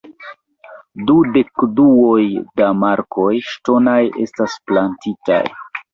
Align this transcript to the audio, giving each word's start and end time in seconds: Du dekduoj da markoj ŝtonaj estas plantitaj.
Du 1.09 1.15
dekduoj 1.35 2.25
da 2.61 2.71
markoj 2.85 3.29
ŝtonaj 3.53 4.01
estas 4.25 4.57
plantitaj. 4.71 5.43